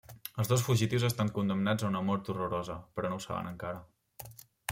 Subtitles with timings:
[0.43, 4.35] Els dos fugitius estan condemnats a una mort horrorosa però no ho saben encara.